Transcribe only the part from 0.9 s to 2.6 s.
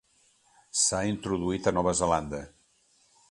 introduït a Nova Zelanda.